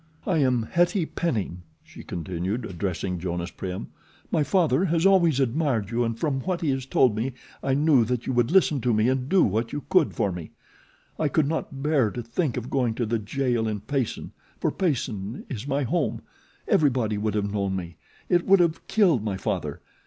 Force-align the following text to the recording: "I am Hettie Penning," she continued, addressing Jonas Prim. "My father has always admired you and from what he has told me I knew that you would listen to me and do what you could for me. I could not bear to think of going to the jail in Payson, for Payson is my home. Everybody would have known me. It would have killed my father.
"I 0.25 0.39
am 0.39 0.63
Hettie 0.63 1.05
Penning," 1.05 1.61
she 1.83 2.01
continued, 2.03 2.65
addressing 2.65 3.19
Jonas 3.19 3.51
Prim. 3.51 3.89
"My 4.31 4.43
father 4.43 4.85
has 4.85 5.05
always 5.05 5.39
admired 5.39 5.91
you 5.91 6.03
and 6.03 6.17
from 6.17 6.39
what 6.39 6.61
he 6.61 6.71
has 6.71 6.87
told 6.87 7.15
me 7.15 7.33
I 7.61 7.75
knew 7.75 8.03
that 8.05 8.25
you 8.25 8.33
would 8.33 8.49
listen 8.49 8.81
to 8.81 8.95
me 8.95 9.09
and 9.09 9.29
do 9.29 9.43
what 9.43 9.71
you 9.71 9.83
could 9.89 10.15
for 10.15 10.31
me. 10.31 10.53
I 11.19 11.27
could 11.27 11.47
not 11.47 11.83
bear 11.83 12.09
to 12.09 12.23
think 12.23 12.57
of 12.57 12.71
going 12.71 12.95
to 12.95 13.05
the 13.05 13.19
jail 13.19 13.67
in 13.67 13.81
Payson, 13.81 14.31
for 14.59 14.71
Payson 14.71 15.45
is 15.49 15.67
my 15.67 15.83
home. 15.83 16.23
Everybody 16.67 17.19
would 17.19 17.35
have 17.35 17.53
known 17.53 17.75
me. 17.75 17.97
It 18.27 18.47
would 18.47 18.59
have 18.59 18.87
killed 18.87 19.23
my 19.23 19.37
father. 19.37 19.81